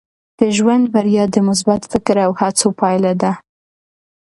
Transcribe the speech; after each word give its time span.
د 0.39 0.41
ژوند 0.57 0.85
بریا 0.93 1.23
د 1.31 1.37
مثبت 1.47 1.81
فکر 1.91 2.15
او 2.25 2.31
هڅو 2.41 2.67
پایله 2.79 3.13
ده. 3.21 3.31